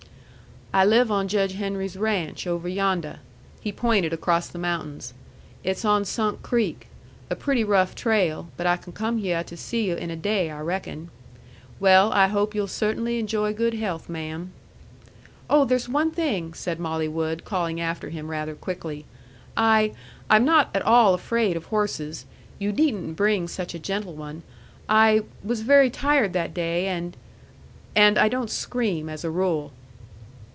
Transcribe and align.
"I 0.73 0.85
live 0.85 1.11
on 1.11 1.27
Judge 1.27 1.55
Henry's 1.55 1.97
ranch, 1.97 2.47
over 2.47 2.69
yondeh." 2.69 3.17
He 3.59 3.73
pointed 3.73 4.13
across 4.13 4.47
the 4.47 4.57
mountains. 4.57 5.13
"It's 5.65 5.83
on 5.83 6.05
Sunk 6.05 6.43
Creek. 6.43 6.87
A 7.29 7.35
pretty 7.35 7.65
rough 7.65 7.93
trail; 7.93 8.47
but 8.55 8.65
I 8.65 8.77
can 8.77 8.93
come 8.93 9.17
hyeh 9.21 9.43
to 9.47 9.57
see 9.57 9.89
you 9.89 9.95
in 9.97 10.09
a 10.09 10.15
day, 10.15 10.49
I 10.49 10.61
reckon. 10.61 11.09
Well, 11.81 12.09
I 12.13 12.27
hope 12.29 12.55
you'll 12.55 12.67
cert'nly 12.69 13.19
enjoy 13.19 13.51
good 13.53 13.73
health, 13.73 14.07
ma'am." 14.07 14.53
"Oh, 15.49 15.65
there's 15.65 15.89
one 15.89 16.09
thing!" 16.09 16.53
said 16.53 16.79
Molly 16.79 17.09
Wood, 17.09 17.43
calling 17.43 17.81
after 17.81 18.07
him 18.09 18.29
rather 18.31 18.55
quickly. 18.55 19.03
"I 19.57 19.91
I'm 20.29 20.45
not 20.45 20.69
at 20.73 20.83
all 20.83 21.13
afraid 21.13 21.57
of 21.57 21.65
horses. 21.65 22.25
You 22.59 22.71
needn't 22.71 23.17
bring 23.17 23.49
such 23.49 23.75
a 23.75 23.79
gentle 23.93 24.13
one. 24.13 24.41
I 24.87 25.23
was 25.43 25.63
very 25.63 25.89
tired 25.89 26.31
that 26.31 26.53
day, 26.53 26.87
and 26.87 27.17
and 27.93 28.17
I 28.17 28.29
don't 28.29 28.49
scream 28.49 29.09
as 29.09 29.25
a 29.25 29.29
rule." 29.29 29.73